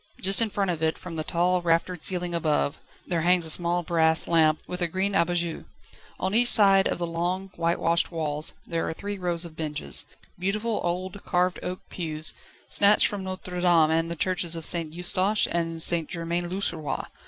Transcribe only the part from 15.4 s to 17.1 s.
and St Germain l'Auxerrois.